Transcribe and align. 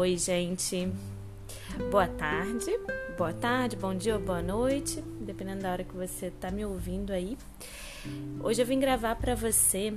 Oi, 0.00 0.16
gente. 0.16 0.90
Boa 1.90 2.06
tarde, 2.06 2.70
boa 3.18 3.34
tarde, 3.34 3.76
bom 3.76 3.94
dia 3.94 4.14
ou 4.14 4.20
boa 4.20 4.40
noite, 4.40 5.04
dependendo 5.20 5.60
da 5.60 5.72
hora 5.72 5.84
que 5.84 5.94
você 5.94 6.28
está 6.28 6.50
me 6.50 6.64
ouvindo 6.64 7.12
aí. 7.12 7.36
Hoje 8.42 8.62
eu 8.62 8.66
vim 8.66 8.80
gravar 8.80 9.16
para 9.16 9.34
você 9.34 9.92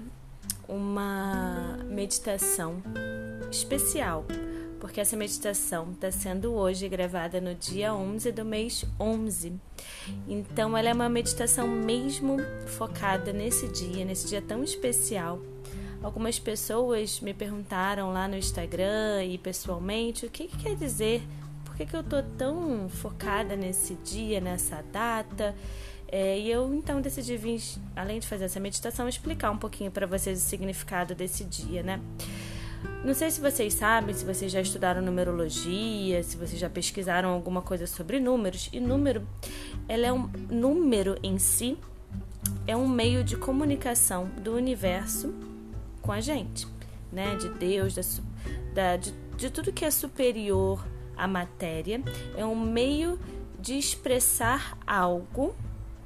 uma 0.67 1.79
meditação 1.87 2.83
especial, 3.49 4.25
porque 4.77 4.99
essa 4.99 5.15
meditação 5.15 5.93
está 5.93 6.11
sendo 6.11 6.53
hoje 6.53 6.89
gravada 6.89 7.39
no 7.39 7.55
dia 7.55 7.95
11 7.95 8.29
do 8.33 8.43
mês 8.43 8.83
11. 8.99 9.53
Então, 10.27 10.77
ela 10.77 10.89
é 10.89 10.93
uma 10.93 11.07
meditação 11.07 11.65
mesmo 11.65 12.39
focada 12.67 13.31
nesse 13.31 13.69
dia, 13.69 14.03
nesse 14.03 14.27
dia 14.27 14.41
tão 14.41 14.65
especial 14.65 15.39
Algumas 16.03 16.37
pessoas 16.37 17.21
me 17.21 17.33
perguntaram 17.33 18.11
lá 18.11 18.27
no 18.27 18.35
Instagram 18.35 19.23
e 19.23 19.37
pessoalmente 19.37 20.25
o 20.25 20.29
que, 20.29 20.47
que 20.47 20.57
quer 20.57 20.75
dizer, 20.75 21.23
por 21.63 21.75
que, 21.75 21.85
que 21.85 21.95
eu 21.95 22.01
estou 22.01 22.21
tão 22.37 22.89
focada 22.89 23.55
nesse 23.55 23.95
dia, 23.95 24.41
nessa 24.41 24.83
data. 24.91 25.55
É, 26.09 26.37
e 26.37 26.51
eu 26.51 26.71
então 26.75 27.01
decidi 27.01 27.37
vir, 27.37 27.59
além 27.95 28.19
de 28.19 28.27
fazer 28.27 28.45
essa 28.45 28.59
meditação, 28.59 29.07
explicar 29.07 29.49
um 29.49 29.57
pouquinho 29.57 29.89
para 29.89 30.05
vocês 30.05 30.39
o 30.39 30.45
significado 30.45 31.15
desse 31.15 31.45
dia, 31.45 31.81
né? 31.81 32.01
Não 33.03 33.13
sei 33.13 33.31
se 33.31 33.39
vocês 33.39 33.73
sabem, 33.73 34.13
se 34.13 34.25
vocês 34.25 34.51
já 34.51 34.59
estudaram 34.59 35.01
numerologia, 35.01 36.21
se 36.21 36.35
vocês 36.35 36.59
já 36.59 36.69
pesquisaram 36.69 37.29
alguma 37.29 37.61
coisa 37.61 37.87
sobre 37.87 38.19
números. 38.19 38.69
E 38.73 38.79
número, 38.79 39.25
ela 39.87 40.05
é 40.05 40.11
um 40.11 40.29
número 40.49 41.17
em 41.23 41.39
si 41.39 41.77
é 42.67 42.75
um 42.75 42.87
meio 42.87 43.23
de 43.23 43.35
comunicação 43.35 44.29
do 44.41 44.53
universo 44.53 45.52
com 46.03 46.11
a 46.11 46.21
gente, 46.21 46.67
né? 47.11 47.35
De 47.35 47.49
Deus, 47.49 47.95
da, 47.95 48.01
da, 48.73 48.97
de, 48.97 49.11
de 49.35 49.49
tudo 49.49 49.73
que 49.73 49.83
é 49.83 49.89
superior 49.89 50.85
à 51.17 51.27
matéria. 51.27 51.99
É 52.37 52.45
um 52.45 52.59
meio 52.59 53.19
de 53.59 53.75
expressar 53.75 54.77
algo 54.85 55.55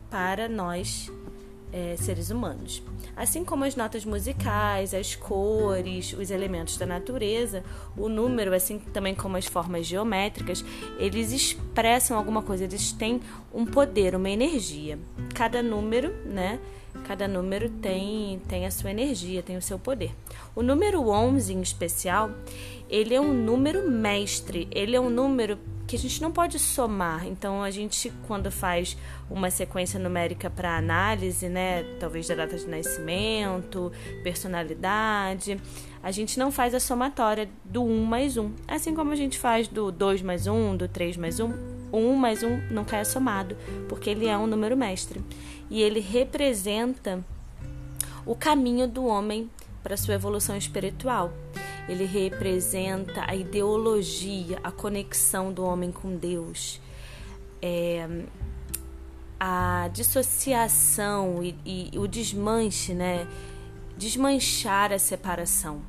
para 0.09 0.47
nós 0.47 1.11
é, 1.71 1.95
seres 1.97 2.29
humanos. 2.29 2.81
Assim 3.15 3.43
como 3.43 3.63
as 3.63 3.75
notas 3.75 4.05
musicais, 4.05 4.93
as 4.93 5.15
cores, 5.15 6.13
os 6.13 6.31
elementos 6.31 6.77
da 6.77 6.85
natureza, 6.85 7.63
o 7.95 8.07
número, 8.07 8.53
assim 8.53 8.79
também 8.79 9.15
como 9.15 9.37
as 9.37 9.45
formas 9.45 9.85
geométricas, 9.85 10.63
eles 10.97 11.31
expressam 11.31 12.17
alguma 12.17 12.41
coisa, 12.41 12.63
eles 12.63 12.91
têm 12.91 13.21
um 13.53 13.65
poder, 13.65 14.15
uma 14.15 14.29
energia. 14.29 14.99
Cada 15.33 15.61
número, 15.61 16.13
né? 16.25 16.59
Cada 17.03 17.27
número 17.27 17.69
tem, 17.69 18.41
tem 18.47 18.65
a 18.65 18.71
sua 18.71 18.91
energia, 18.91 19.43
tem 19.43 19.55
o 19.55 19.61
seu 19.61 19.77
poder. 19.77 20.11
O 20.55 20.63
número 20.63 21.09
11 21.09 21.53
em 21.53 21.61
especial, 21.61 22.31
ele 22.89 23.13
é 23.13 23.21
um 23.21 23.33
número 23.33 23.89
mestre, 23.89 24.67
ele 24.71 24.95
é 24.95 24.99
um 24.99 25.09
número 25.09 25.57
que 25.87 25.95
a 25.95 25.99
gente 25.99 26.21
não 26.21 26.31
pode 26.31 26.59
somar. 26.59 27.25
Então, 27.25 27.63
a 27.63 27.71
gente, 27.71 28.11
quando 28.27 28.51
faz 28.51 28.97
uma 29.29 29.49
sequência 29.49 29.97
numérica 29.97 30.49
para 30.49 30.77
análise, 30.77 31.47
né, 31.47 31.83
talvez 31.97 32.27
da 32.27 32.35
data 32.35 32.57
de 32.57 32.67
nascimento, 32.67 33.91
personalidade, 34.21 35.57
a 36.03 36.11
gente 36.11 36.37
não 36.37 36.51
faz 36.51 36.75
a 36.75 36.79
somatória 36.79 37.49
do 37.63 37.83
1 37.83 38.03
mais 38.03 38.35
1. 38.35 38.51
Assim 38.67 38.93
como 38.93 39.13
a 39.13 39.15
gente 39.15 39.39
faz 39.39 39.69
do 39.69 39.89
2 39.89 40.21
mais 40.21 40.45
1, 40.45 40.75
do 40.75 40.89
3 40.89 41.15
mais 41.15 41.39
1, 41.39 41.49
o 41.89 41.97
1 41.97 42.15
mais 42.15 42.43
1 42.43 42.67
nunca 42.69 42.97
é 42.97 43.03
somado, 43.05 43.55
porque 43.87 44.09
ele 44.09 44.27
é 44.27 44.37
um 44.37 44.45
número 44.45 44.75
mestre. 44.75 45.21
E 45.69 45.81
ele 45.81 46.01
representa 46.01 47.23
o 48.25 48.35
caminho 48.35 48.89
do 48.89 49.05
homem 49.05 49.49
para 49.81 49.95
sua 49.95 50.15
evolução 50.15 50.57
espiritual. 50.57 51.31
Ele 51.87 52.05
representa 52.05 53.23
a 53.27 53.35
ideologia, 53.35 54.59
a 54.63 54.71
conexão 54.71 55.53
do 55.53 55.63
homem 55.63 55.91
com 55.91 56.17
Deus, 56.17 56.81
é, 57.61 58.07
a 59.39 59.89
dissociação 59.93 61.43
e, 61.43 61.55
e 61.93 61.97
o 61.97 62.07
desmanche, 62.07 62.93
né? 62.93 63.27
Desmanchar 63.97 64.91
a 64.91 64.99
separação. 64.99 65.81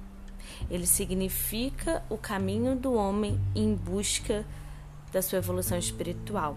Ele 0.71 0.87
significa 0.87 2.03
o 2.09 2.17
caminho 2.17 2.77
do 2.77 2.93
homem 2.95 3.41
em 3.55 3.75
busca 3.75 4.45
da 5.13 5.23
sua 5.23 5.39
evolução 5.39 5.79
espiritual. 5.79 6.57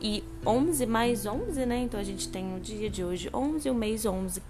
E 0.00 0.24
11 0.46 0.86
mais 0.86 1.26
11, 1.26 1.66
né? 1.66 1.78
Então 1.78 1.98
a 1.98 2.04
gente 2.04 2.28
tem 2.28 2.54
o 2.56 2.60
dia 2.60 2.90
de 2.90 3.04
hoje 3.04 3.30
11 3.32 3.68
e 3.68 3.70
o 3.70 3.74
mês 3.74 4.04
11. 4.04 4.42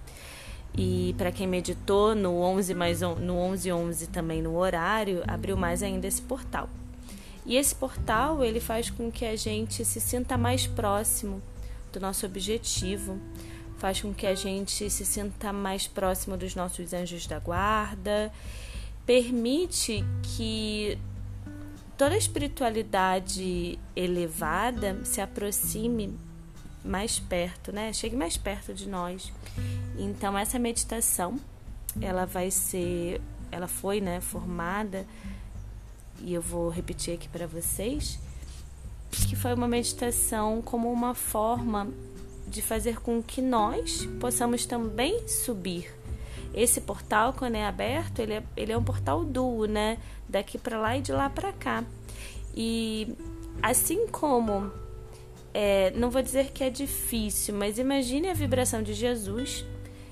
E 0.77 1.15
para 1.17 1.31
quem 1.31 1.47
meditou 1.47 2.13
no 2.13 2.41
11 2.41 2.73
mais 2.73 3.01
no 3.01 3.37
11 3.37 3.71
11 3.71 4.07
também 4.07 4.41
no 4.41 4.57
horário, 4.57 5.23
abriu 5.25 5.55
mais 5.55 5.81
ainda 5.81 6.05
esse 6.05 6.21
portal. 6.21 6.69
E 7.45 7.55
esse 7.55 7.73
portal, 7.75 8.43
ele 8.43 8.59
faz 8.59 8.89
com 8.89 9.11
que 9.11 9.23
a 9.23 9.35
gente 9.35 9.85
se 9.85 10.01
sinta 10.01 10.37
mais 10.37 10.67
próximo 10.67 11.41
do 11.93 11.99
nosso 11.99 12.25
objetivo, 12.25 13.19
faz 13.77 14.01
com 14.01 14.13
que 14.13 14.25
a 14.25 14.35
gente 14.35 14.89
se 14.89 15.05
sinta 15.05 15.53
mais 15.53 15.87
próximo 15.87 16.35
dos 16.35 16.55
nossos 16.55 16.91
anjos 16.91 17.27
da 17.27 17.39
guarda, 17.39 18.33
permite 19.05 20.03
que 20.23 20.97
toda 21.95 22.15
a 22.15 22.17
espiritualidade 22.17 23.79
elevada 23.95 24.99
se 25.05 25.21
aproxime 25.21 26.17
mais 26.85 27.19
perto, 27.19 27.71
né? 27.71 27.91
Chegue 27.91 28.15
mais 28.15 28.37
perto 28.37 28.73
de 28.73 28.87
nós. 28.87 29.33
Então 29.97 30.37
essa 30.37 30.59
meditação, 30.59 31.39
ela 31.99 32.25
vai 32.25 32.51
ser, 32.51 33.19
ela 33.51 33.67
foi, 33.67 33.99
né, 33.99 34.21
formada 34.21 35.05
e 36.21 36.33
eu 36.33 36.41
vou 36.41 36.69
repetir 36.69 37.15
aqui 37.15 37.27
para 37.27 37.47
vocês, 37.47 38.19
que 39.27 39.35
foi 39.35 39.53
uma 39.53 39.67
meditação 39.67 40.61
como 40.61 40.91
uma 40.91 41.13
forma 41.13 41.89
de 42.47 42.61
fazer 42.61 43.01
com 43.01 43.21
que 43.21 43.41
nós 43.41 44.05
possamos 44.19 44.65
também 44.65 45.27
subir. 45.27 45.93
Esse 46.53 46.79
portal, 46.79 47.33
quando 47.33 47.55
é 47.55 47.65
aberto, 47.65 48.19
ele 48.19 48.35
é, 48.35 48.43
ele 48.55 48.71
é 48.71 48.77
um 48.77 48.83
portal 48.83 49.25
duo, 49.25 49.65
né? 49.65 49.97
Daqui 50.29 50.57
para 50.57 50.77
lá 50.79 50.97
e 50.97 51.01
de 51.01 51.11
lá 51.11 51.29
para 51.29 51.51
cá. 51.51 51.83
E 52.55 53.13
assim 53.61 54.07
como 54.07 54.71
é, 55.57 55.89
não 55.95 56.09
vou 56.09 56.21
dizer 56.21 56.51
que 56.51 56.65
é 56.65 56.69
difícil, 56.69 57.55
mas 57.55 57.79
imagine 57.79 58.27
a 58.27 58.33
vibração 58.33 58.83
de 58.83 58.93
Jesus 58.93 59.65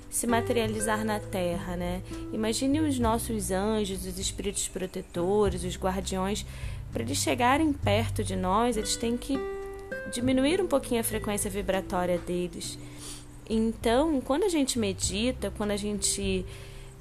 se 0.09 0.25
materializar 0.25 1.03
na 1.03 1.19
Terra, 1.19 1.75
né? 1.75 2.01
Imagine 2.31 2.79
os 2.79 2.97
nossos 2.97 3.51
anjos, 3.51 4.05
os 4.05 4.17
espíritos 4.17 4.69
protetores, 4.69 5.65
os 5.65 5.75
guardiões, 5.75 6.45
para 6.93 7.03
eles 7.03 7.17
chegarem 7.17 7.73
perto 7.73 8.23
de 8.23 8.37
nós, 8.37 8.77
eles 8.77 8.95
têm 8.95 9.17
que 9.17 9.37
diminuir 10.13 10.61
um 10.61 10.67
pouquinho 10.67 11.01
a 11.01 11.03
frequência 11.03 11.51
vibratória 11.51 12.17
deles. 12.19 12.79
Então, 13.49 14.21
quando 14.21 14.43
a 14.43 14.49
gente 14.49 14.79
medita, 14.79 15.51
quando 15.57 15.71
a 15.71 15.77
gente 15.77 16.45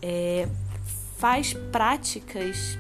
é, 0.03 0.49
faz 1.17 1.55
práticas 1.71 2.77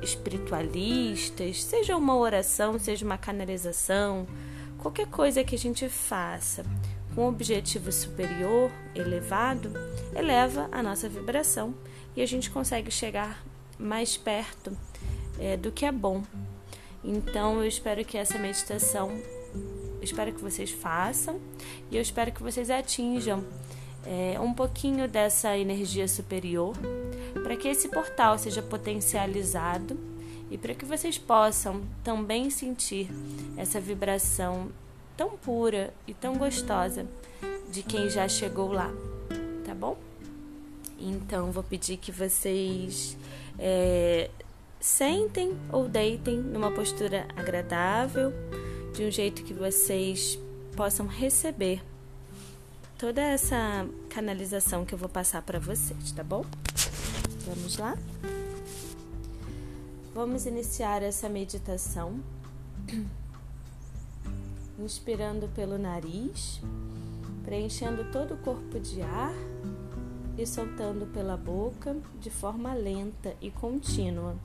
espiritualistas, 0.00 1.62
seja 1.62 1.94
uma 1.94 2.16
oração, 2.16 2.78
seja 2.78 3.04
uma 3.04 3.18
canalização, 3.18 4.26
Qualquer 4.84 5.06
coisa 5.06 5.42
que 5.42 5.54
a 5.54 5.58
gente 5.58 5.88
faça 5.88 6.62
com 7.14 7.22
um 7.22 7.28
objetivo 7.28 7.90
superior, 7.90 8.70
elevado, 8.94 9.72
eleva 10.14 10.68
a 10.70 10.82
nossa 10.82 11.08
vibração 11.08 11.74
e 12.14 12.20
a 12.20 12.26
gente 12.26 12.50
consegue 12.50 12.90
chegar 12.90 13.42
mais 13.78 14.18
perto 14.18 14.76
é, 15.40 15.56
do 15.56 15.72
que 15.72 15.86
é 15.86 15.90
bom. 15.90 16.22
Então 17.02 17.60
eu 17.60 17.66
espero 17.66 18.04
que 18.04 18.18
essa 18.18 18.38
meditação, 18.38 19.10
espero 20.02 20.34
que 20.34 20.42
vocês 20.42 20.70
façam 20.70 21.40
e 21.90 21.96
eu 21.96 22.02
espero 22.02 22.30
que 22.30 22.42
vocês 22.42 22.68
atinjam 22.68 23.42
é, 24.04 24.38
um 24.38 24.52
pouquinho 24.52 25.08
dessa 25.08 25.56
energia 25.56 26.06
superior 26.06 26.76
para 27.42 27.56
que 27.56 27.68
esse 27.68 27.88
portal 27.88 28.36
seja 28.36 28.60
potencializado 28.60 29.98
e 30.50 30.58
para 30.58 30.74
que 30.74 30.84
vocês 30.84 31.18
possam 31.18 31.82
também 32.02 32.50
sentir 32.50 33.08
essa 33.56 33.80
vibração 33.80 34.68
tão 35.16 35.30
pura 35.30 35.92
e 36.06 36.14
tão 36.14 36.36
gostosa 36.36 37.06
de 37.70 37.82
quem 37.82 38.08
já 38.08 38.28
chegou 38.28 38.72
lá, 38.72 38.92
tá 39.64 39.74
bom? 39.74 39.96
Então 40.98 41.50
vou 41.50 41.62
pedir 41.62 41.96
que 41.96 42.12
vocês 42.12 43.16
é, 43.58 44.30
sentem 44.80 45.56
ou 45.72 45.88
deitem 45.88 46.38
numa 46.38 46.70
postura 46.70 47.26
agradável, 47.36 48.32
de 48.94 49.04
um 49.04 49.10
jeito 49.10 49.42
que 49.42 49.52
vocês 49.52 50.38
possam 50.76 51.06
receber 51.06 51.82
toda 52.98 53.20
essa 53.20 53.86
canalização 54.08 54.84
que 54.84 54.94
eu 54.94 54.98
vou 54.98 55.08
passar 55.08 55.42
para 55.42 55.58
vocês, 55.58 56.12
tá 56.12 56.22
bom? 56.22 56.44
Vamos 57.46 57.76
lá? 57.76 57.96
Vamos 60.14 60.46
iniciar 60.46 61.02
essa 61.02 61.28
meditação. 61.28 62.20
Inspirando 64.78 65.48
pelo 65.48 65.76
nariz, 65.76 66.60
preenchendo 67.44 68.04
todo 68.12 68.34
o 68.34 68.36
corpo 68.36 68.78
de 68.78 69.02
ar 69.02 69.34
e 70.38 70.46
soltando 70.46 71.12
pela 71.12 71.36
boca 71.36 71.96
de 72.20 72.30
forma 72.30 72.72
lenta 72.74 73.34
e 73.40 73.50
contínua. 73.50 74.36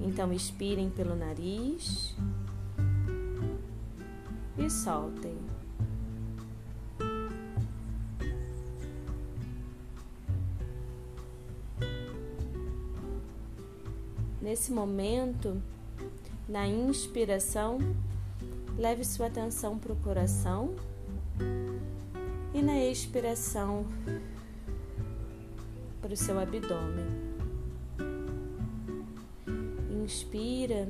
Então, 0.00 0.32
expirem 0.32 0.88
pelo 0.88 1.14
nariz 1.14 2.16
e 4.56 4.70
soltem. 4.70 5.36
Nesse 14.48 14.72
momento, 14.72 15.60
na 16.48 16.66
inspiração, 16.66 17.78
leve 18.78 19.04
sua 19.04 19.26
atenção 19.26 19.78
para 19.78 19.92
o 19.92 19.96
coração 19.96 20.74
e 22.54 22.62
na 22.62 22.82
expiração 22.82 23.84
para 26.00 26.14
o 26.14 26.16
seu 26.16 26.38
abdômen. 26.40 27.04
Inspira. 30.02 30.88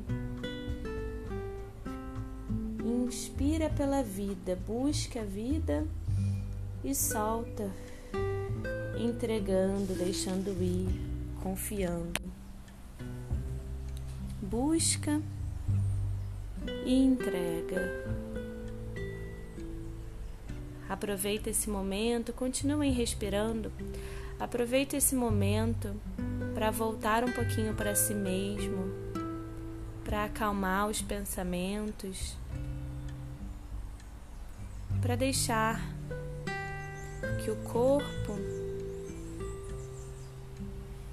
Inspira 2.85 3.71
pela 3.71 4.05
vida, 4.05 4.57
busca 4.69 5.23
a 5.23 5.25
vida 5.25 5.85
e 6.85 6.95
solta, 6.95 7.69
entregando, 8.97 9.95
deixando 9.95 10.51
ir, 10.63 10.89
confiando. 11.43 12.28
Busca 14.49 15.21
e 16.87 16.95
entrega. 16.95 17.83
Aproveita 20.89 21.50
esse 21.50 21.69
momento, 21.69 22.33
continuem 22.33 22.91
respirando. 22.91 23.71
Aproveita 24.41 24.97
esse 24.97 25.15
momento 25.15 25.95
para 26.55 26.71
voltar 26.71 27.25
um 27.25 27.33
pouquinho 27.33 27.75
para 27.75 27.95
si 27.95 28.15
mesmo, 28.15 28.91
para 30.03 30.25
acalmar 30.25 30.89
os 30.89 31.03
pensamentos, 31.03 32.35
para 35.03 35.15
deixar 35.15 35.79
que 37.45 37.50
o 37.50 37.56
corpo 37.56 38.39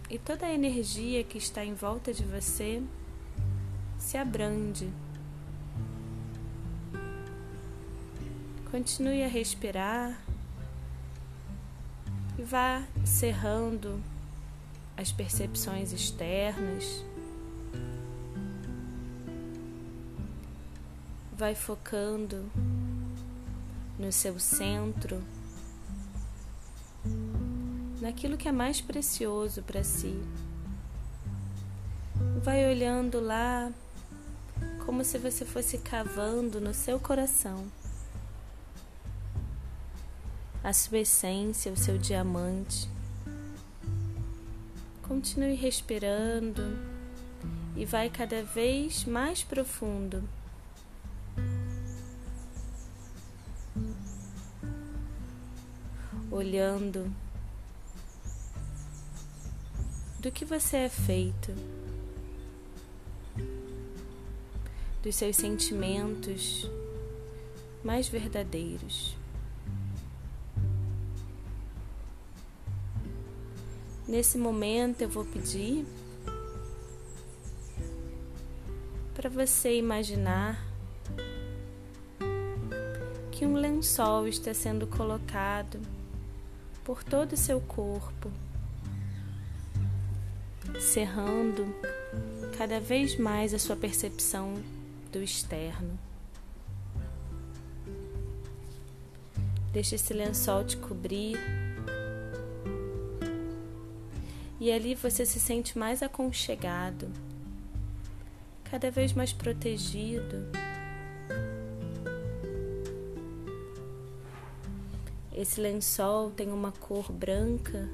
e 0.10 0.18
toda 0.18 0.46
a 0.46 0.54
energia 0.54 1.22
que 1.22 1.38
está 1.38 1.66
em 1.66 1.74
volta 1.74 2.14
de 2.14 2.24
você 2.24 2.82
se 4.06 4.20
abrande. 4.20 4.94
Continue 8.70 9.24
a 9.24 9.28
respirar 9.28 10.16
e 12.38 12.44
vá 12.44 12.84
cerrando 13.04 14.00
as 14.96 15.12
percepções 15.12 15.92
externas. 15.92 17.04
Vai 21.34 21.56
focando 21.56 22.52
no 23.98 24.12
seu 24.12 24.38
centro, 24.40 25.24
naquilo 28.00 28.38
que 28.38 28.48
é 28.48 28.52
mais 28.52 28.80
precioso 28.80 29.64
para 29.64 29.84
si. 29.84 30.16
Vai 32.44 32.70
olhando 32.70 33.20
lá 33.20 33.74
como 34.86 35.04
se 35.04 35.18
você 35.18 35.44
fosse 35.44 35.78
cavando 35.80 36.62
no 36.62 36.74
seu 36.74 37.00
coração 37.00 37.66
a 40.64 40.74
sua 40.74 40.98
essência, 40.98 41.72
o 41.72 41.78
seu 41.78 41.96
diamante. 41.96 42.90
Continue 45.04 45.54
respirando 45.54 46.64
e 47.76 47.86
vai 47.86 48.10
cada 48.10 48.42
vez 48.42 49.06
mais 49.06 49.44
profundo. 49.44 50.28
Olhando 56.32 57.14
do 60.20 60.32
que 60.32 60.44
você 60.44 60.78
é 60.78 60.90
feito, 60.90 61.54
dos 65.06 65.16
seus 65.18 65.36
sentimentos 65.36 66.68
mais 67.84 68.10
verdadeiros. 68.10 69.16
Nesse 74.08 74.36
momento 74.36 75.04
eu 75.04 75.10
vou 75.10 75.24
pedir 75.24 75.86
para 79.14 79.30
você 79.30 79.78
imaginar 79.78 80.60
que 83.32 83.46
um 83.46 83.54
lençol 83.54 84.28
está 84.28 84.56
sendo 84.56 84.88
colocado 84.88 85.80
por 86.84 87.04
todo 87.04 87.34
o 87.34 87.38
seu 87.38 87.62
corpo, 87.62 88.32
cerrando 90.80 91.64
cada 92.58 92.80
vez 92.80 93.20
mais 93.20 93.54
a 93.54 93.60
sua 93.60 93.76
percepção 93.76 94.56
externo. 95.22 95.98
Deixe 99.72 99.96
esse 99.96 100.14
lençol 100.14 100.64
te 100.64 100.78
cobrir 100.78 101.38
e 104.60 104.72
ali 104.72 104.96
você 104.96 105.26
se 105.26 105.40
sente 105.40 105.78
mais 105.78 106.02
aconchegado, 106.02 107.12
cada 108.64 108.90
vez 108.90 109.14
mais 109.14 109.34
protegido. 109.34 110.48
Esse 115.34 115.60
lençol 115.60 116.32
tem 116.32 116.50
uma 116.50 116.72
cor 116.72 117.12
branca 117.12 117.90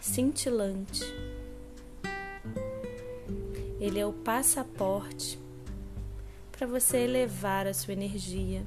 cintilante. 0.00 1.02
Ele 3.80 3.98
é 3.98 4.06
o 4.06 4.12
passaporte 4.12 5.38
para 6.58 6.66
você 6.66 6.96
elevar 6.98 7.68
a 7.68 7.72
sua 7.72 7.92
energia. 7.92 8.64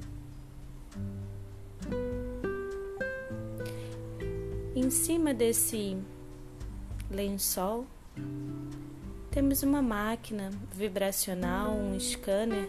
Em 4.74 4.88
cima 4.88 5.34
desse 5.34 5.98
lençol, 7.10 7.86
temos 9.30 9.62
uma 9.62 9.82
máquina 9.82 10.50
vibracional, 10.72 11.72
um 11.72 12.00
scanner, 12.00 12.66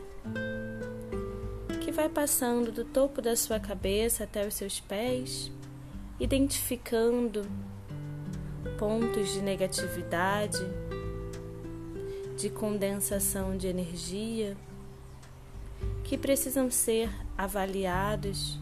que 1.79 1.89
vai 1.89 2.09
passando 2.09 2.69
do 2.69 2.83
topo 2.83 3.21
da 3.21 3.37
sua 3.37 3.61
cabeça 3.61 4.25
até 4.25 4.45
os 4.45 4.53
seus 4.55 4.81
pés, 4.81 5.49
identificando 6.19 7.47
pontos 8.77 9.31
de 9.31 9.41
negatividade, 9.41 10.59
de 12.35 12.49
condensação 12.49 13.55
de 13.55 13.67
energia 13.67 14.57
que 16.03 16.17
precisam 16.17 16.69
ser 16.69 17.09
avaliados 17.37 18.59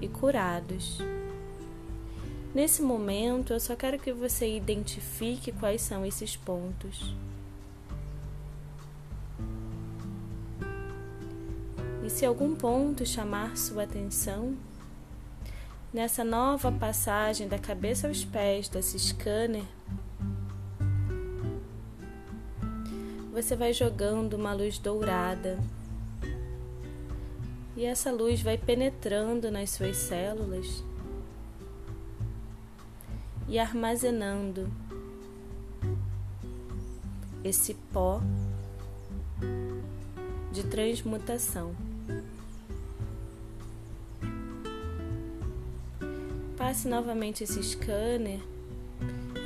e 0.00 0.08
curados. 0.08 0.98
Nesse 2.54 2.82
momento, 2.82 3.52
eu 3.52 3.60
só 3.60 3.76
quero 3.76 3.98
que 3.98 4.12
você 4.12 4.56
identifique 4.56 5.52
quais 5.52 5.82
são 5.82 6.04
esses 6.04 6.36
pontos. 6.36 7.14
E 12.04 12.10
se 12.10 12.26
algum 12.26 12.56
ponto 12.56 13.06
chamar 13.06 13.56
sua 13.56 13.84
atenção, 13.84 14.56
nessa 15.92 16.24
nova 16.24 16.72
passagem 16.72 17.46
da 17.46 17.58
cabeça 17.58 18.08
aos 18.08 18.24
pés 18.24 18.68
desse 18.68 18.98
scanner, 18.98 19.64
você 23.32 23.54
vai 23.54 23.72
jogando 23.72 24.34
uma 24.34 24.52
luz 24.52 24.76
dourada. 24.76 25.56
E 27.76 27.84
essa 27.84 28.10
luz 28.10 28.42
vai 28.42 28.58
penetrando 28.58 29.50
nas 29.50 29.70
suas 29.70 29.96
células 29.96 30.84
e 33.48 33.58
armazenando 33.58 34.70
esse 37.42 37.74
pó 37.92 38.20
de 40.52 40.64
transmutação. 40.64 41.74
Passe 46.56 46.86
novamente 46.86 47.42
esse 47.44 47.62
scanner 47.62 48.40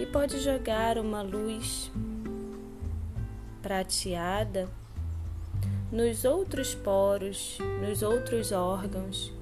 e 0.00 0.06
pode 0.06 0.40
jogar 0.40 0.98
uma 0.98 1.22
luz 1.22 1.90
prateada 3.62 4.68
nos 5.94 6.24
outros 6.24 6.74
poros, 6.74 7.56
nos 7.80 8.02
outros 8.02 8.50
órgãos 8.50 9.32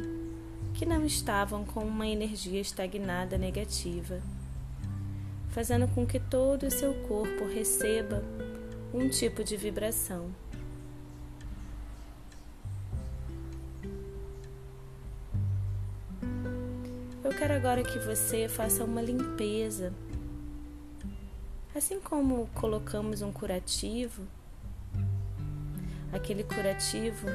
que 0.74 0.84
não 0.84 1.04
estavam 1.06 1.64
com 1.64 1.80
uma 1.80 2.06
energia 2.06 2.60
estagnada 2.60 3.38
negativa 3.38 4.20
fazendo 5.52 5.86
com 5.88 6.06
que 6.06 6.18
todo 6.18 6.66
o 6.66 6.70
seu 6.70 6.94
corpo 7.06 7.46
receba 7.46 8.22
um 8.92 9.08
tipo 9.08 9.44
de 9.44 9.56
vibração. 9.56 10.30
Eu 17.22 17.30
quero 17.38 17.54
agora 17.54 17.82
que 17.82 17.98
você 17.98 18.48
faça 18.48 18.84
uma 18.84 19.00
limpeza. 19.00 19.92
Assim 21.74 22.00
como 22.00 22.46
colocamos 22.54 23.20
um 23.22 23.30
curativo, 23.30 24.26
aquele 26.12 26.44
curativo 26.44 27.26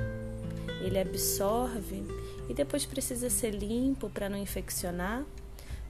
ele 0.81 0.99
absorve 0.99 2.03
e 2.47 2.53
depois 2.53 2.85
precisa 2.85 3.29
ser 3.29 3.51
limpo 3.51 4.09
para 4.09 4.29
não 4.29 4.37
infeccionar. 4.37 5.23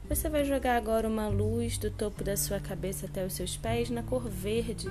Você 0.07 0.29
vai 0.29 0.45
jogar 0.45 0.77
agora 0.77 1.07
uma 1.07 1.27
luz 1.27 1.77
do 1.77 1.91
topo 1.91 2.23
da 2.23 2.37
sua 2.37 2.59
cabeça 2.59 3.05
até 3.05 3.25
os 3.25 3.33
seus 3.33 3.57
pés 3.57 3.89
na 3.89 4.01
cor 4.01 4.29
verde. 4.29 4.87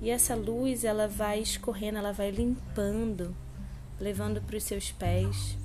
E 0.00 0.10
essa 0.10 0.34
luz 0.34 0.84
ela 0.84 1.06
vai 1.06 1.40
escorrendo, 1.40 1.98
ela 1.98 2.12
vai 2.12 2.30
limpando, 2.30 3.34
levando 4.00 4.40
para 4.40 4.56
os 4.56 4.64
seus 4.64 4.90
pés 4.90 5.56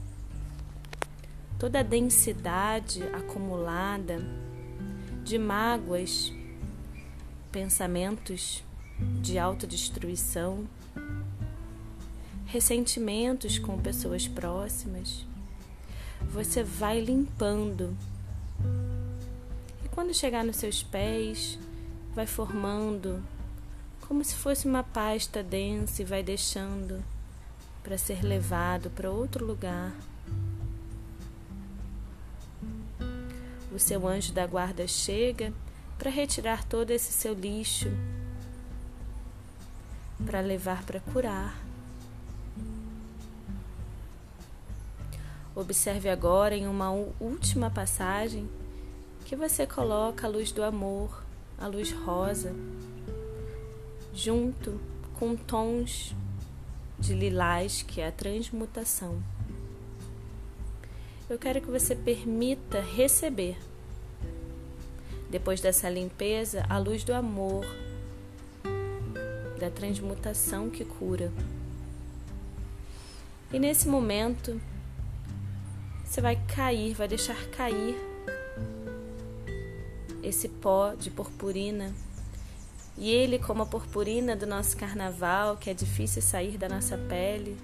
toda 1.60 1.82
a 1.82 1.84
densidade 1.84 3.04
acumulada 3.14 4.20
de 5.26 5.38
mágoas, 5.38 6.34
pensamentos 7.52 8.64
de 9.22 9.38
autodestruição, 9.38 10.66
ressentimentos 12.52 13.60
com 13.60 13.78
pessoas 13.78 14.28
próximas. 14.28 15.24
Você 16.34 16.64
vai 16.64 17.00
limpando. 17.00 17.96
E 19.86 19.90
quando 19.90 20.16
chegar 20.16 20.44
nos 20.44 20.56
seus 20.56 20.82
pés, 20.82 21.60
vai 22.16 22.26
formando 22.26 23.24
como 24.02 24.24
se 24.24 24.34
fosse 24.34 24.68
uma 24.68 24.82
pasta 24.82 25.44
densa 25.44 26.02
e 26.02 26.06
vai 26.06 26.24
deixando 26.24 27.04
para 27.84 28.00
ser 28.00 28.24
levado 28.24 28.90
para 28.90 29.12
outro 29.12 29.46
lugar. 29.46 29.94
O 33.72 33.78
seu 33.78 34.08
anjo 34.08 34.34
da 34.34 34.48
guarda 34.48 34.88
chega 34.88 35.54
para 36.00 36.10
retirar 36.10 36.64
todo 36.64 36.90
esse 36.90 37.14
seu 37.14 37.36
lixo, 37.36 37.92
para 40.26 40.42
levar 40.42 40.84
para 40.84 41.00
curar. 41.00 41.69
Observe 45.56 46.10
agora 46.10 46.56
em 46.56 46.68
uma 46.68 46.92
última 47.20 47.70
passagem 47.70 48.50
que 49.26 49.36
você 49.36 49.66
coloca 49.66 50.26
a 50.26 50.30
luz 50.30 50.52
do 50.52 50.64
amor, 50.64 51.24
a 51.58 51.68
luz 51.68 51.92
rosa, 51.92 52.54
junto 54.14 54.80
com 55.20 55.36
tons 55.36 56.16
de 56.98 57.14
lilás, 57.14 57.82
que 57.82 58.02
é 58.02 58.08
a 58.08 58.12
transmutação. 58.12 59.22
Eu 61.30 61.38
quero 61.38 61.62
que 61.62 61.70
você 61.70 61.96
permita 61.96 62.80
receber, 62.80 63.58
depois 65.30 65.62
dessa 65.62 65.90
limpeza, 65.90 66.66
a 66.70 66.78
luz 66.78 67.04
do 67.04 67.14
amor, 67.14 67.66
da 69.60 69.70
transmutação 69.70 70.70
que 70.70 70.84
cura. 70.84 71.32
E 73.52 73.60
nesse 73.60 73.88
momento, 73.88 74.60
você 76.10 76.22
vai 76.22 76.36
cair, 76.56 76.96
vai 76.96 77.08
deixar 77.08 77.38
cair 77.52 77.96
esse 80.24 80.50
pó 80.50 80.96
de 80.96 81.12
purpurina. 81.12 81.94
E 82.98 83.12
ele, 83.12 83.38
como 83.38 83.62
a 83.62 83.66
purpurina 83.68 84.36
do 84.36 84.48
nosso 84.48 84.76
carnaval, 84.76 85.56
que 85.56 85.70
é 85.70 85.74
difícil 85.74 86.24
sair 86.24 86.58
da 86.58 86.68
nossa 86.68 86.98
pele, 86.98 87.56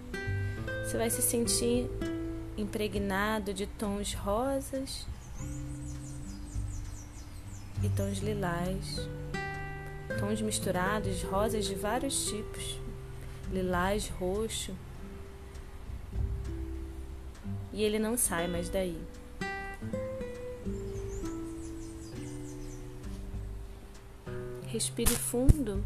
você 0.83 0.95
vai 0.95 1.09
se 1.09 1.23
sentir 1.23 1.89
impregnado 2.55 3.51
de 3.51 3.65
tons 3.65 4.13
rosas 4.13 5.07
e 7.83 7.89
tons 7.89 8.19
lilás, 8.19 9.09
tons 10.19 10.39
misturados, 10.39 11.23
rosas 11.23 11.65
de 11.65 11.73
vários 11.73 12.27
tipos, 12.27 12.79
lilás, 13.51 14.07
roxo. 14.07 14.71
E 17.75 17.83
ele 17.83 17.99
não 17.99 18.17
sai 18.17 18.47
mais 18.47 18.69
daí. 18.69 18.97
Respire 24.67 25.11
fundo 25.11 25.85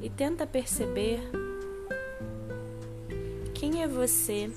e 0.00 0.08
tenta 0.08 0.46
perceber 0.46 1.20
quem 3.52 3.82
é 3.82 3.88
você 3.88 4.52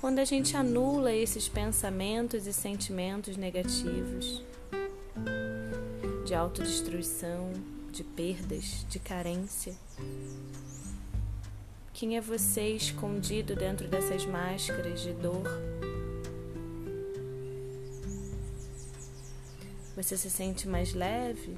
quando 0.00 0.18
a 0.18 0.24
gente 0.24 0.56
anula 0.56 1.14
esses 1.14 1.48
pensamentos 1.48 2.48
e 2.48 2.52
sentimentos 2.52 3.36
negativos 3.36 4.42
de 6.26 6.34
autodestruição, 6.34 7.52
de 7.92 8.02
perdas, 8.02 8.84
de 8.88 8.98
carência. 8.98 9.72
Quem 11.94 12.16
é 12.16 12.20
você 12.20 12.70
escondido 12.70 13.56
dentro 13.56 13.88
dessas 13.88 14.26
máscaras 14.26 15.00
de 15.00 15.12
dor? 15.14 15.44
Você 19.96 20.16
se 20.18 20.28
sente 20.28 20.68
mais 20.68 20.92
leve? 20.92 21.56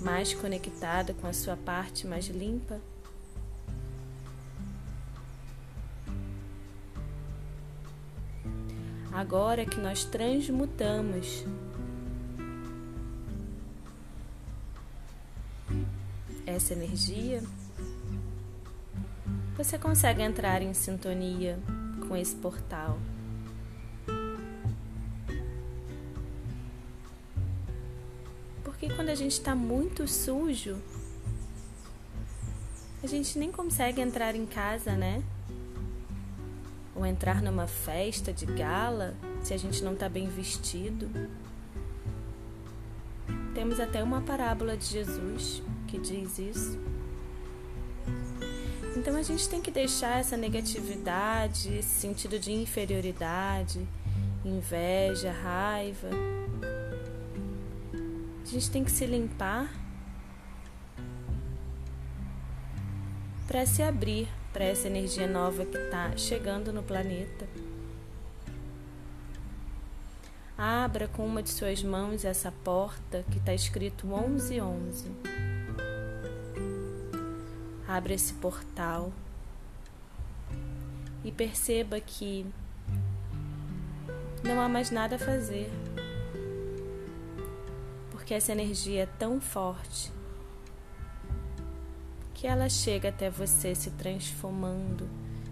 Mais 0.00 0.32
conectada 0.32 1.12
com 1.12 1.26
a 1.26 1.32
sua 1.32 1.56
parte 1.56 2.06
mais 2.06 2.26
limpa? 2.28 2.80
agora 9.16 9.64
que 9.64 9.80
nós 9.80 10.04
transmutamos 10.04 11.42
essa 16.56 16.72
energia, 16.72 17.42
você 19.56 19.78
consegue 19.78 20.22
entrar 20.22 20.62
em 20.62 20.74
sintonia 20.74 21.58
com 22.08 22.16
esse 22.16 22.34
portal. 22.34 22.98
Porque 28.64 28.88
quando 28.94 29.08
a 29.08 29.14
gente 29.14 29.32
está 29.32 29.54
muito 29.54 30.06
sujo, 30.08 30.76
a 33.02 33.06
gente 33.06 33.38
nem 33.38 33.52
consegue 33.52 34.00
entrar 34.00 34.34
em 34.34 34.46
casa, 34.46 34.92
né? 34.92 35.22
ou 36.96 37.04
entrar 37.04 37.42
numa 37.42 37.66
festa 37.66 38.32
de 38.32 38.46
gala 38.46 39.14
se 39.42 39.52
a 39.52 39.58
gente 39.58 39.84
não 39.84 39.92
está 39.92 40.08
bem 40.08 40.28
vestido. 40.28 41.10
Temos 43.54 43.78
até 43.78 44.02
uma 44.02 44.22
parábola 44.22 44.76
de 44.76 44.86
Jesus 44.86 45.62
que 45.86 45.98
diz 45.98 46.38
isso. 46.38 46.78
Então 48.96 49.14
a 49.16 49.22
gente 49.22 49.48
tem 49.48 49.60
que 49.60 49.70
deixar 49.70 50.20
essa 50.20 50.36
negatividade, 50.36 51.74
esse 51.74 52.00
sentido 52.00 52.38
de 52.38 52.52
inferioridade, 52.52 53.86
inveja, 54.44 55.30
raiva. 55.32 56.08
A 58.42 58.46
gente 58.46 58.70
tem 58.70 58.82
que 58.82 58.90
se 58.90 59.04
limpar 59.04 59.70
para 63.46 63.66
se 63.66 63.82
abrir 63.82 64.28
para 64.52 64.64
essa 64.64 64.86
energia 64.86 65.26
nova 65.26 65.64
que 65.66 65.76
está 65.76 66.16
chegando 66.16 66.72
no 66.72 66.82
planeta. 66.82 67.46
Abra 70.56 71.06
com 71.06 71.26
uma 71.26 71.42
de 71.42 71.50
suas 71.50 71.82
mãos 71.82 72.24
essa 72.24 72.50
porta 72.50 73.24
que 73.30 73.36
está 73.38 73.52
escrito 73.52 74.06
1111. 74.06 75.55
Abra 77.88 78.14
esse 78.14 78.34
portal 78.34 79.12
e 81.24 81.30
perceba 81.30 82.00
que 82.00 82.46
não 84.42 84.60
há 84.60 84.68
mais 84.68 84.90
nada 84.90 85.16
a 85.16 85.18
fazer, 85.18 85.70
porque 88.10 88.34
essa 88.34 88.52
energia 88.52 89.02
é 89.02 89.06
tão 89.06 89.40
forte 89.40 90.12
que 92.34 92.46
ela 92.46 92.68
chega 92.68 93.08
até 93.08 93.28
você 93.30 93.74
se 93.74 93.90
transformando, 93.92 95.08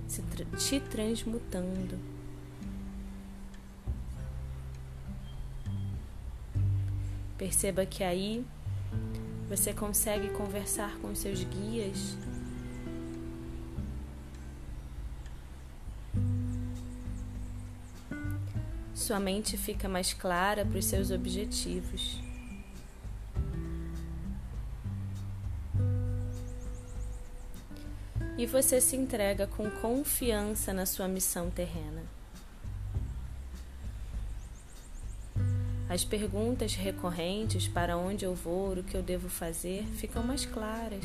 se 0.06 0.22
tra 0.22 0.44
te 0.56 0.80
transmutando. 0.80 1.98
Perceba 7.36 7.84
que 7.84 8.04
aí 8.04 8.46
você 9.48 9.72
consegue 9.72 10.28
conversar 10.30 10.96
com 10.98 11.14
seus 11.14 11.44
guias. 11.44 12.16
sua 19.04 19.20
mente 19.20 19.58
fica 19.58 19.86
mais 19.86 20.14
clara 20.14 20.64
para 20.64 20.78
os 20.78 20.86
seus 20.86 21.10
objetivos. 21.10 22.18
E 28.38 28.46
você 28.46 28.80
se 28.80 28.96
entrega 28.96 29.46
com 29.46 29.70
confiança 29.70 30.72
na 30.72 30.86
sua 30.86 31.06
missão 31.06 31.50
terrena. 31.50 32.03
As 35.94 36.04
perguntas 36.04 36.74
recorrentes 36.74 37.68
para 37.68 37.96
onde 37.96 38.24
eu 38.24 38.34
vou, 38.34 38.72
o 38.72 38.82
que 38.82 38.96
eu 38.96 39.00
devo 39.00 39.28
fazer, 39.28 39.84
ficam 39.94 40.24
mais 40.24 40.44
claras. 40.44 41.04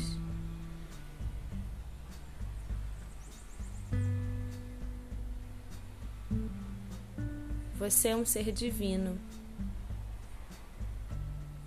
Você 7.78 8.08
é 8.08 8.16
um 8.16 8.26
ser 8.26 8.50
divino 8.50 9.16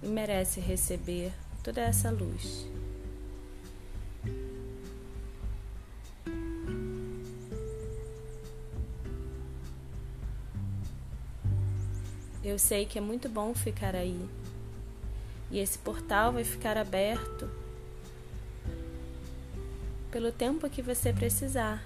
e 0.01 0.07
merece 0.07 0.59
receber 0.59 1.31
toda 1.63 1.79
essa 1.79 2.11
luz. 2.11 2.67
Eu 12.43 12.59
sei 12.59 12.85
que 12.85 12.97
é 12.97 13.01
muito 13.01 13.29
bom 13.29 13.53
ficar 13.53 13.95
aí. 13.95 14.19
E 15.49 15.59
esse 15.59 15.77
portal 15.77 16.33
vai 16.33 16.43
ficar 16.43 16.77
aberto 16.77 17.49
pelo 20.11 20.31
tempo 20.31 20.69
que 20.69 20.81
você 20.81 21.13
precisar. 21.13 21.81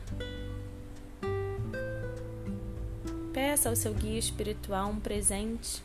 Peça 3.31 3.69
ao 3.69 3.75
seu 3.75 3.93
guia 3.93 4.17
espiritual 4.17 4.89
um 4.89 4.99
presente. 4.99 5.83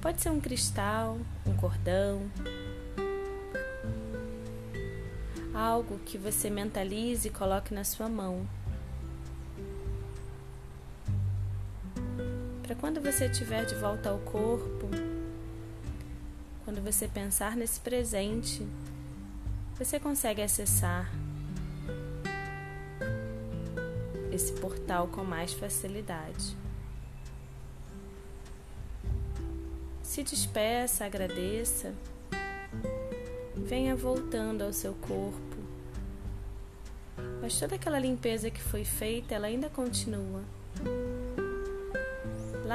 Pode 0.00 0.22
ser 0.22 0.30
um 0.30 0.40
cristal, 0.40 1.18
um 1.44 1.56
cordão, 1.56 2.30
algo 5.52 5.98
que 6.06 6.16
você 6.16 6.48
mentalize 6.48 7.26
e 7.26 7.30
coloque 7.30 7.74
na 7.74 7.82
sua 7.82 8.08
mão. 8.08 8.46
Para 12.66 12.74
quando 12.74 13.00
você 13.00 13.26
estiver 13.26 13.64
de 13.64 13.76
volta 13.76 14.10
ao 14.10 14.18
corpo, 14.18 14.88
quando 16.64 16.82
você 16.82 17.06
pensar 17.06 17.56
nesse 17.56 17.78
presente, 17.78 18.66
você 19.78 20.00
consegue 20.00 20.42
acessar 20.42 21.08
esse 24.32 24.50
portal 24.54 25.06
com 25.06 25.22
mais 25.22 25.52
facilidade. 25.52 26.56
Se 30.02 30.24
despeça, 30.24 31.04
agradeça, 31.04 31.94
venha 33.54 33.94
voltando 33.94 34.62
ao 34.62 34.72
seu 34.72 34.92
corpo. 34.94 35.56
Mas 37.40 37.56
toda 37.60 37.76
aquela 37.76 38.00
limpeza 38.00 38.50
que 38.50 38.60
foi 38.60 38.84
feita, 38.84 39.36
ela 39.36 39.46
ainda 39.46 39.70
continua. 39.70 40.42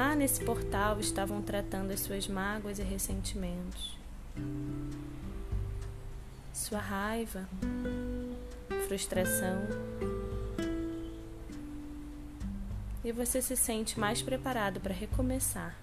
Lá 0.02 0.16
nesse 0.16 0.44
portal 0.44 0.98
estavam 0.98 1.40
tratando 1.40 1.92
as 1.92 2.00
suas 2.00 2.26
mágoas 2.26 2.80
e 2.80 2.82
ressentimentos. 2.82 3.96
Sua 6.52 6.80
raiva, 6.80 7.48
frustração, 8.88 9.62
e 13.04 13.12
você 13.12 13.40
se 13.40 13.56
sente 13.56 14.00
mais 14.00 14.20
preparado 14.20 14.80
para 14.80 14.92
recomeçar. 14.92 15.76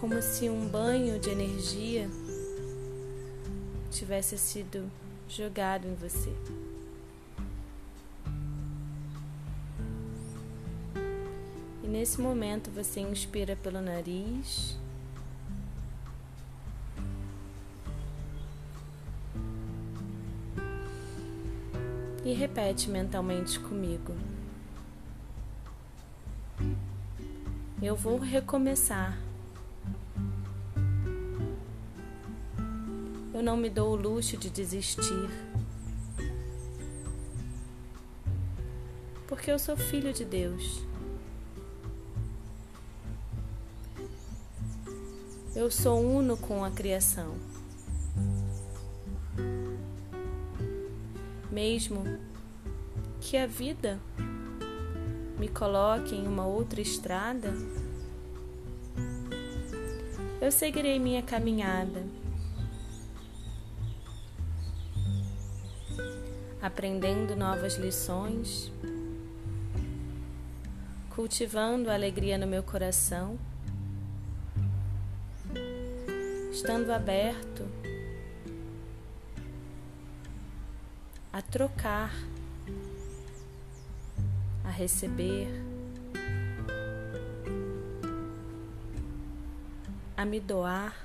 Como 0.00 0.20
se 0.20 0.50
um 0.50 0.66
banho 0.66 1.20
de 1.20 1.30
energia 1.30 2.10
tivesse 3.92 4.36
sido 4.36 4.90
jogado 5.28 5.86
em 5.86 5.94
você. 5.94 6.32
E 11.86 11.88
nesse 11.88 12.20
momento 12.20 12.68
você 12.68 12.98
inspira 12.98 13.54
pelo 13.54 13.80
nariz. 13.80 14.76
E 22.24 22.32
repete 22.32 22.90
mentalmente 22.90 23.60
comigo. 23.60 24.16
Eu 27.80 27.94
vou 27.94 28.18
recomeçar. 28.18 29.16
Eu 33.32 33.44
não 33.44 33.56
me 33.56 33.70
dou 33.70 33.92
o 33.92 33.96
luxo 33.96 34.36
de 34.36 34.50
desistir. 34.50 35.30
Porque 39.28 39.52
eu 39.52 39.58
sou 39.60 39.76
filho 39.76 40.12
de 40.12 40.24
Deus. 40.24 40.84
Eu 45.56 45.70
sou 45.70 45.98
uno 45.98 46.36
com 46.36 46.62
a 46.62 46.70
criação. 46.70 47.34
Mesmo 51.50 52.04
que 53.22 53.38
a 53.38 53.46
vida 53.46 53.98
me 55.38 55.48
coloque 55.48 56.14
em 56.14 56.28
uma 56.28 56.46
outra 56.46 56.82
estrada, 56.82 57.54
eu 60.42 60.52
seguirei 60.52 60.98
minha 60.98 61.22
caminhada, 61.22 62.04
aprendendo 66.60 67.34
novas 67.34 67.76
lições, 67.76 68.70
cultivando 71.14 71.88
a 71.88 71.94
alegria 71.94 72.36
no 72.36 72.46
meu 72.46 72.62
coração, 72.62 73.38
estando 76.56 76.90
aberto 76.90 77.68
a 81.30 81.42
trocar 81.42 82.10
receber, 84.70 85.48
a 90.16 90.24
me 90.24 90.40
doar 90.40 90.96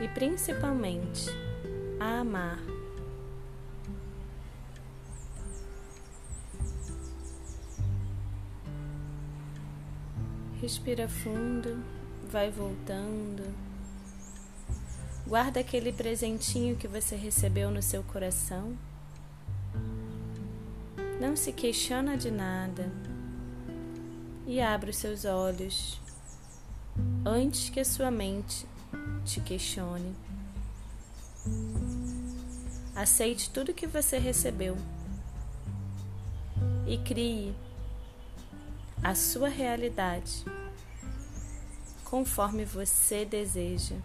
e 0.00 0.08
principalmente 0.14 1.30
a 2.00 2.20
amar. 2.20 2.75
Respira 10.66 11.08
fundo, 11.08 11.80
vai 12.28 12.50
voltando. 12.50 13.54
Guarda 15.24 15.60
aquele 15.60 15.92
presentinho 15.92 16.74
que 16.74 16.88
você 16.88 17.14
recebeu 17.14 17.70
no 17.70 17.80
seu 17.80 18.02
coração. 18.02 18.76
Não 21.20 21.36
se 21.36 21.52
questiona 21.52 22.16
de 22.16 22.32
nada 22.32 22.90
e 24.44 24.60
abre 24.60 24.90
os 24.90 24.96
seus 24.96 25.24
olhos 25.24 26.00
antes 27.24 27.70
que 27.70 27.78
a 27.78 27.84
sua 27.84 28.10
mente 28.10 28.66
te 29.24 29.40
questione. 29.40 30.16
Aceite 32.92 33.50
tudo 33.50 33.72
que 33.72 33.86
você 33.86 34.18
recebeu 34.18 34.76
e 36.88 36.98
crie 36.98 37.54
a 39.00 39.14
sua 39.14 39.48
realidade 39.48 40.55
conforme 42.10 42.64
você 42.64 43.24
deseja, 43.24 43.96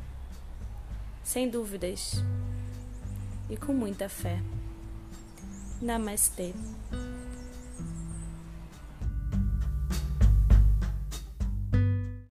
sem 1.24 1.48
dúvidas 1.48 2.16
e 3.50 3.56
com 3.56 3.74
muita 3.74 4.10
fé. 4.10 4.42
Namastê. 5.80 6.54